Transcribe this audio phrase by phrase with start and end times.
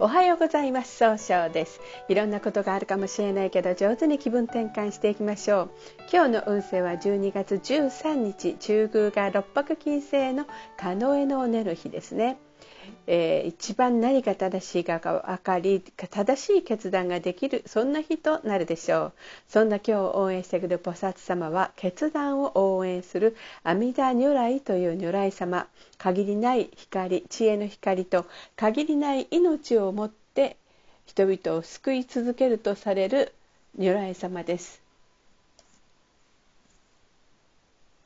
[0.00, 0.96] おはようございます。
[0.96, 1.80] 総称です。
[2.08, 5.70] いろんなことがあるかもしれないけど上手に気分転換していきましょう。
[6.12, 10.46] 今日の運勢は12月13日中宮が六白金星の
[10.76, 12.38] カノエのおねる日ですね。
[13.06, 19.12] えー、一番何が正しいかが分かり正しい決断ができるそんな日となるでしょう。
[19.48, 25.68] そんな今日応援してくる菩薩様は決断を応援する阿弥陀如来という如来様。
[25.98, 28.26] 限りない光知恵の光と
[28.56, 30.56] 限りない命をもって
[31.06, 33.34] 人々を救い続けるとされる
[33.78, 34.83] 如来様です。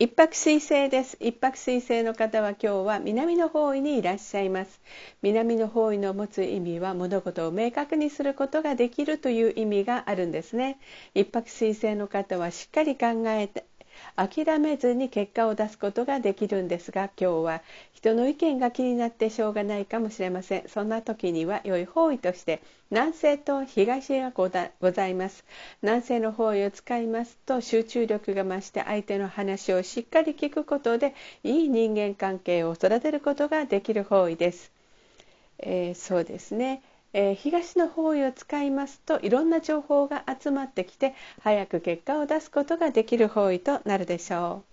[0.00, 1.16] 一泊水星です。
[1.20, 4.80] 一泊水星の方は今日は南の方位にいらっしゃいます。
[5.22, 10.78] 南の方位の持つ意味は物事を明確にすることができるという意味があるんですね。
[11.14, 13.66] 一泊水星の方はしっかり考えて
[14.16, 17.62] 諦めずに結果を出すことができるんですが今日は
[17.92, 20.68] 人の意見が気になってしょうがないかもしれません。
[20.68, 25.44] そんな時には良い方位として南西と東がございます。
[25.82, 34.70] 南西の方位を使いますと集中力が増して相手の話をしっかり聞くことでいい人間関係を育てることができる方位です、
[35.58, 36.82] えー、そうですね。
[37.12, 44.67] えー、東の方位を使いますといろんな情報が集まってきて早く結果を出すことができる方位となるでしょう。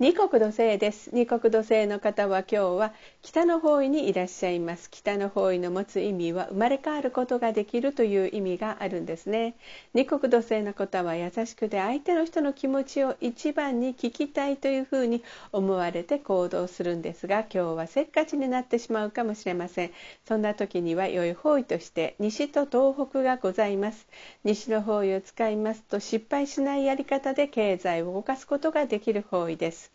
[0.00, 1.10] 二国土星です。
[1.12, 4.88] 二国土星の方は今日は北の方位にいらっしゃいます。
[4.90, 9.56] 北の方位の持つ意味は生まれ変わることができるという意味があるんですね。
[9.92, 19.90] 二国土星の方は優しくて相手の人の気持ちを一番に聞きたいというふうに思われて行動するんですが今日はせっかちになってしまうかもしれません。
[20.26, 24.08] そんな時には良い方位として西と東北がございます。
[24.44, 29.89] 西の方位を使いますと失敗しないやり方で経済を動かすことができる方位です。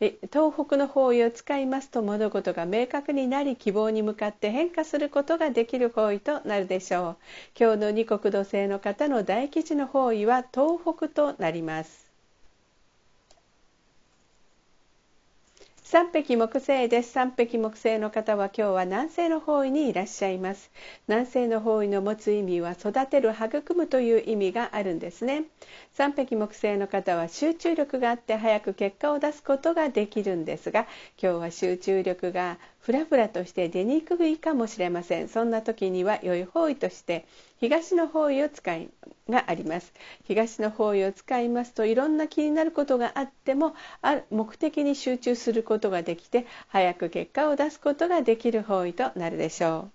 [0.00, 7.16] 東北の方位を使いますと物事が明確になり希望に向かって変化することができる方位となるでしょう。
[7.58, 12.09] 今日の二国土星の方の大吉の方位は東北となります。
[15.90, 17.10] 三匹木星です。
[17.10, 20.70] 三匹木星の方は今日は南西の方位にいらっしゃいます。
[21.08, 25.46] 南西の方位の持つ意味は育てる育むという意味があるんですね。
[25.92, 30.86] 三匹木星の方は集中力があって早く結果を出すことができるんですが
[31.20, 35.28] 今日は集中力がふらふらとして出にくいかもしれません。
[35.28, 37.26] そんな時には良い方位として
[37.58, 38.90] 東の方位を使い
[39.28, 39.92] があります。
[40.24, 49.90] 東の方位を使いますといろんな気になることがあってもあ目的に集中することことができて早く結果を出すことができる方位となるでしょう。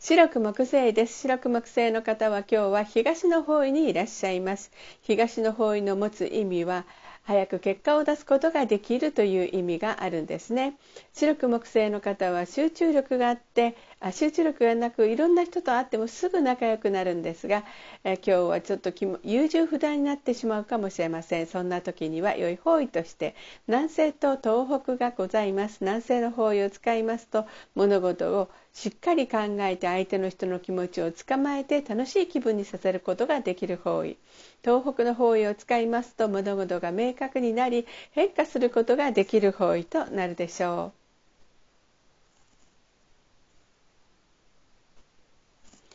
[0.00, 1.20] 白く木星です。
[1.20, 4.72] 白く木星の方は今日は東の方位にいらっしゃいます。
[5.02, 6.86] 東の方位の持つ意味は
[7.24, 10.74] 早く結果を出すことができるという意味があるんですね。
[11.12, 13.76] 白く木星の方は集中力があって
[14.10, 17.64] 集中力がなくいろんな人と会ってもすぐ仲良くなるんですが
[18.04, 18.92] え今日はちょっと
[19.22, 21.46] 優柔不断になってしまうかもしれません。
[21.46, 23.34] そんな時には良い方位として
[23.68, 25.78] 南西と東北がございます。
[25.80, 34.16] 南西の方位を使いますと物事をしっかり考えて相手の人の気持ちをつかまえて楽しい気分にさせることができる方位。
[34.64, 41.01] 東北の方位を使いますと物事が明確になり変化することができる方位となるでしょう。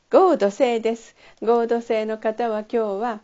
[0.10, 1.18] 合土星です。
[1.42, 3.22] 合土星の方は今日は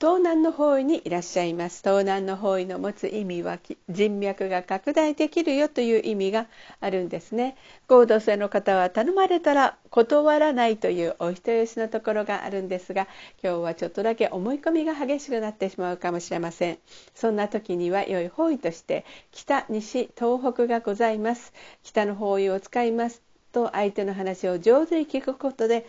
[0.00, 1.80] 東南の方位にいらっしゃいます。
[1.80, 6.48] 東南の方位の持つ意味は人脈が拡大できるよという意味が
[6.80, 7.56] あるんですね。
[7.86, 13.06] 合同性の方は頼まれたら断らないというお人よしのところがあるんですが
[13.40, 16.78] 今日はちょっとだけ思い込みが激しくなってしまうかもしれません。
[17.14, 21.52] そんな時には良い方位として北西東北がございます。
[21.84, 23.22] 北の方位を使います。
[23.54, 25.86] と相手の話を上手に聞くことで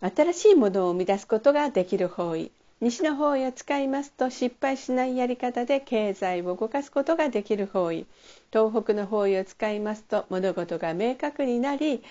[0.00, 2.50] 新しいものを生み出すことができる方位。
[2.80, 8.06] 西の方位を使いますと失敗しないやり方で経済を動かすことができる方位。
[8.52, 12.02] 東北の方位を使いますと物事が明確になり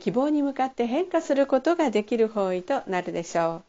[0.00, 3.67] 希望に向かって変化することができる方位となるでしょう。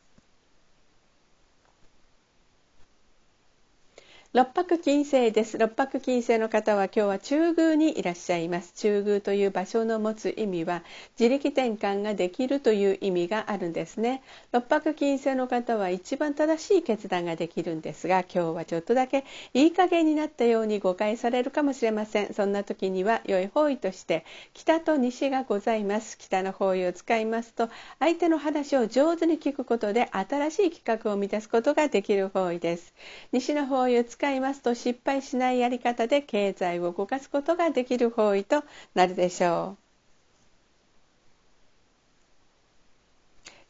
[4.32, 5.58] 六白金星です。
[5.58, 8.74] 六白金星の方は今日は中宮にいらっしゃいます。
[8.76, 10.84] 中宮という場所の持つ意味は
[11.20, 14.22] 自力転換ができるという意味があるんですね。
[14.52, 22.32] 六白金星の方は一番正しい決断ができるんですが今日はちょっとだけいい加減になったように誤解されるかもしれません。
[22.36, 26.20] そんな時には良い方位として北と西がございます。
[26.20, 27.68] 北の方位を使いますと
[27.98, 32.94] 相手の話を上手に聞くことで新しい企画を満たすことができる方位です。
[33.32, 38.64] 西の方位を使使いますと失敗しないやり方で経済を動かすことができる方位と
[38.94, 39.89] なるでしょう。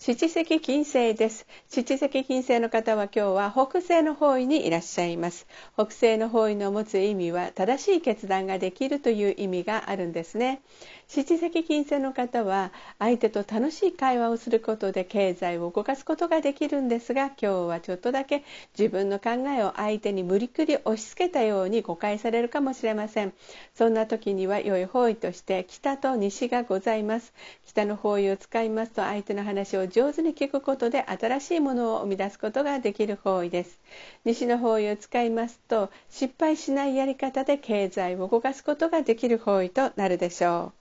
[0.02, 1.46] 七石金星です。
[1.68, 5.46] 七石金星の方は今日は北西の方位にいらっしゃいます。
[5.74, 10.62] 北西の方位の持つ意味は正しい決断ができるという意味があるんですね。
[11.12, 18.44] 七石金星の方は相手と楽しい会話をすることで経済を動かすことができるんですが今日はちょっとだけ
[18.78, 23.34] 自分の考えを相手に無理くり押し付けたように誤解されるかもしれません
[23.74, 27.34] そんな時には良い方位として北と西がございます
[27.66, 33.80] 北の方位を使いますと相手の話を上手に聞くことで新しいものを生み出すことができる方位です。
[34.26, 40.79] 西の方位を使いますと失敗しないやり方で経済を動かすことができる方位となるでしょう。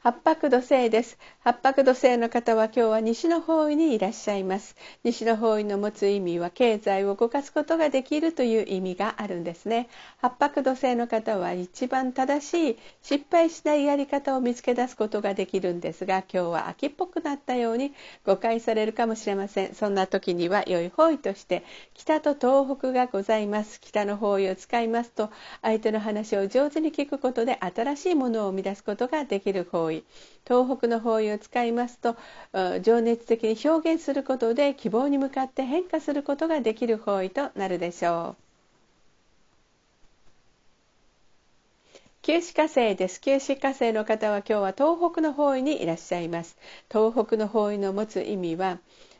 [0.00, 1.18] 八白土星です。
[1.40, 4.76] 八白土星の方は今日は西の方位にいらっしゃいます。
[5.02, 9.88] 西の方位の持つ意味は経済を動かすことができるという意味があるんですね。
[10.18, 17.92] 八白土星の方は一番正しい失敗しないやり方を見つけ出すことができるんですが、今日は秋っぽくなったように
[18.24, 19.74] 誤解されるかもしれません。
[19.74, 23.80] そんな時には良い方位として北と東北がございます。
[23.80, 25.30] 北の方位を使いますと
[25.60, 29.97] 相手の話を上手に聞くことで新しいものを生み出すことができる方位。
[30.46, 32.16] 東北の方位を使いますと
[32.82, 38.42] 情熱的に表現することで希望に向かって変化することができる方位となるでしょう。
[42.22, 43.20] 九死火星です。
[43.22, 46.58] 九死火星の方は今日は東北の方位にいらっしゃいます。
[46.92, 48.78] 東北の方位の持つ意味は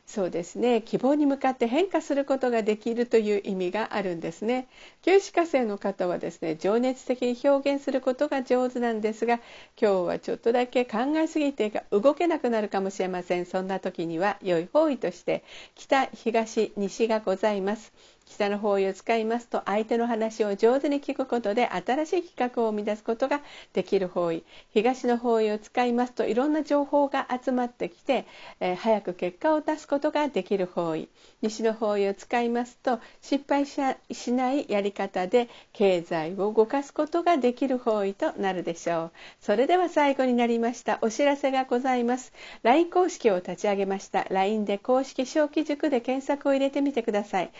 [0.08, 0.80] そうですね。
[0.82, 4.66] 希望に向かって変化することができるという意味があるんですね。
[5.02, 9.34] 九死火星の方はですね情熱的に表現することが上手なんですが
[9.80, 13.44] 今日はちょっとだけ考えすぎて動けなくなるかもしれません。
[13.46, 15.44] そんな時には良い方位として
[15.76, 17.92] 北東西がございます。
[18.28, 23.40] 北の方位を使いますと相手の話を上手に聞くことで新しい企画を生み出すことが
[23.72, 24.44] できる方位。
[24.72, 28.26] 東の方位を使いますといろんな情報が集まってきて、
[28.60, 31.08] えー、早く結果を出すことができる方位。
[31.42, 39.10] 西の方位を使いますと失敗しないやり方で経済を動かすことができる方位となるでしょう。
[39.40, 40.98] それでは最後になりました。
[41.02, 42.32] お知らせがございます。
[42.62, 44.24] LINE 公式を立ち上げました。
[44.30, 47.50] LINE で公式小規塾で検索を入れてみてください。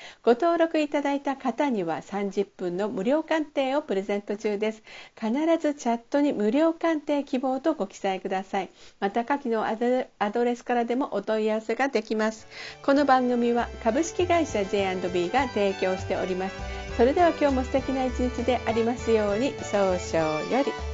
[0.59, 4.83] 登録いただいた方には30分の無料鑑定をプレゼント中です。
[5.15, 8.71] 必ずチャットに無料鑑定希望とご記載ください。
[8.99, 12.49] また下記のアドレスからでもお問い合わせができます。
[12.83, 16.57] この番組は株式会社 J&B が提供しております。
[16.97, 20.88] それでは今日も素敵な一日でありますように早々より。